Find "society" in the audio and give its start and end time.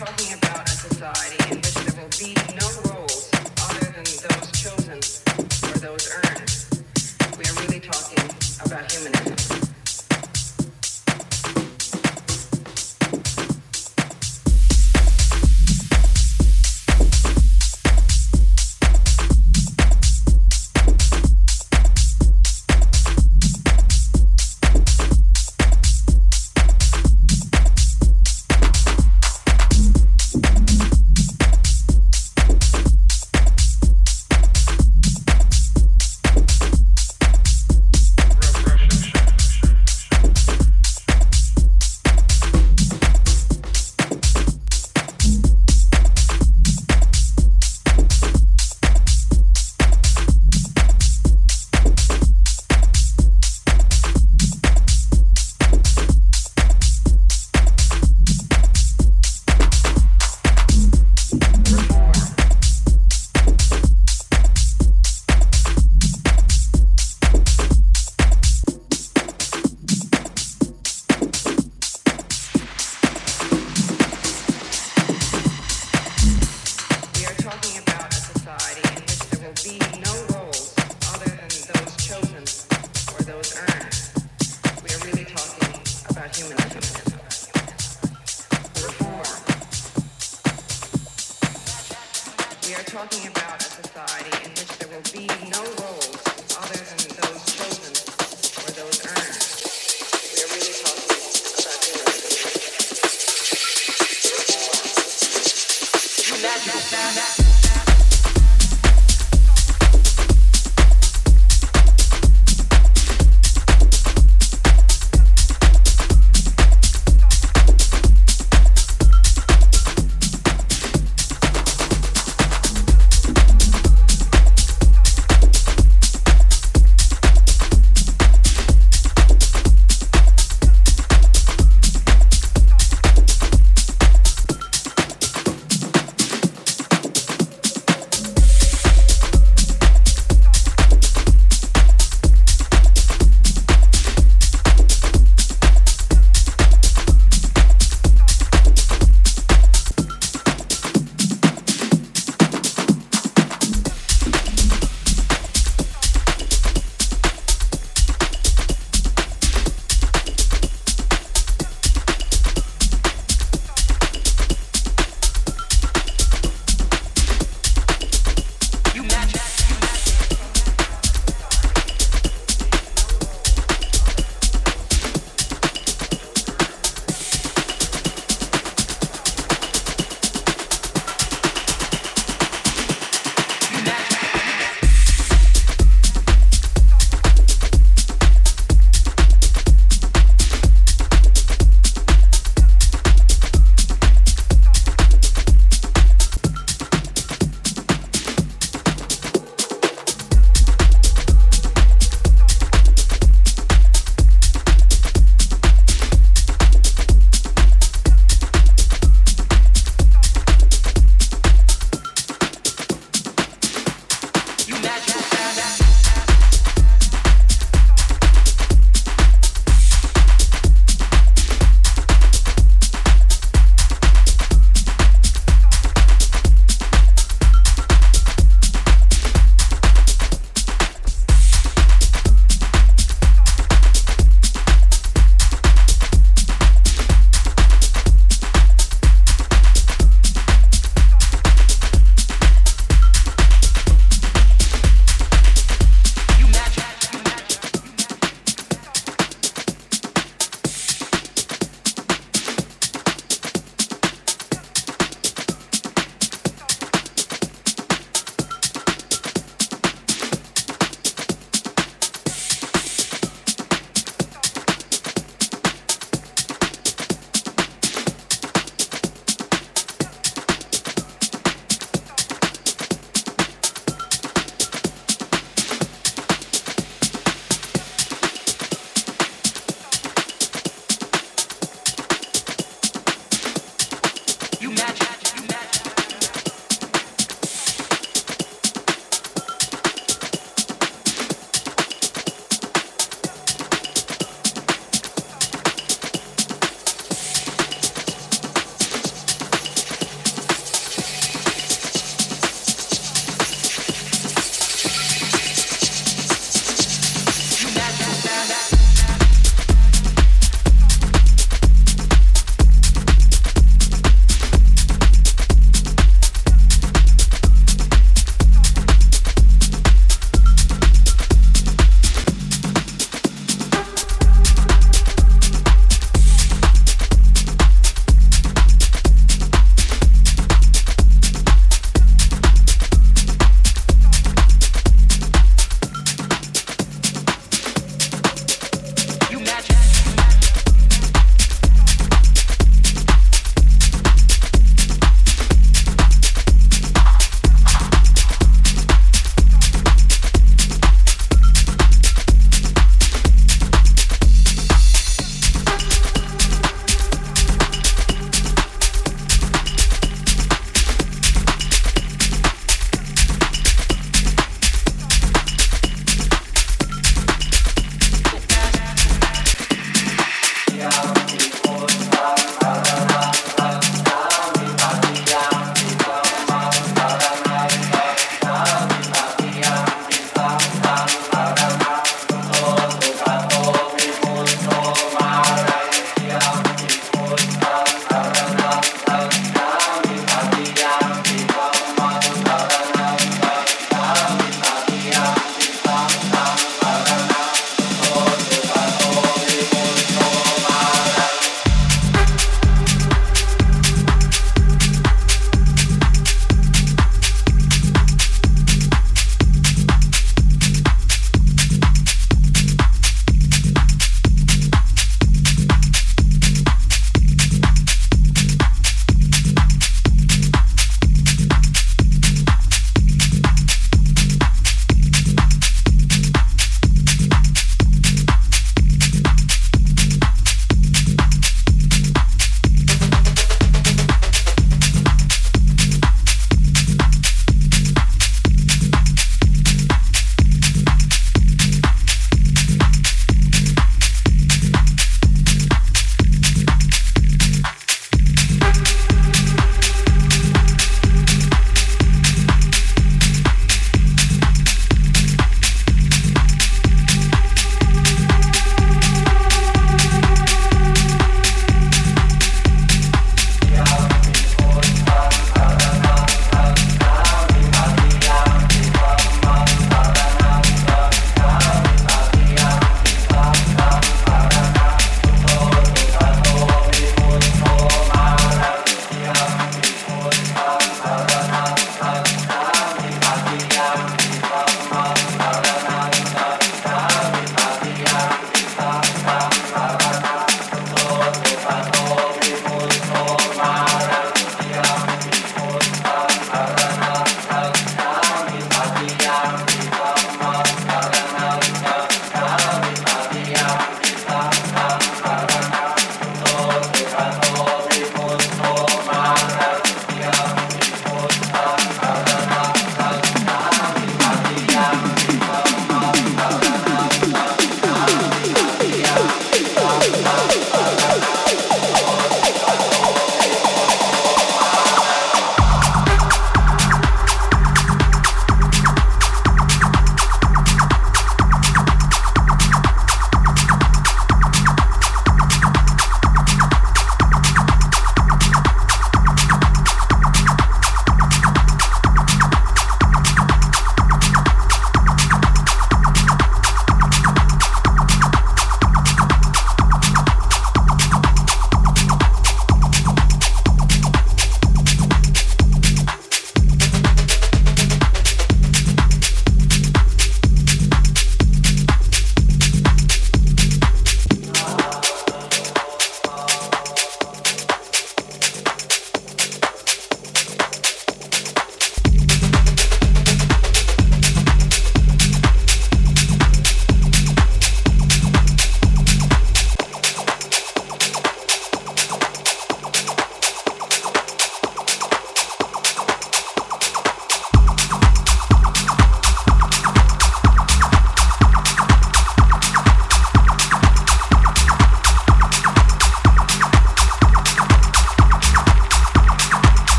0.70-1.59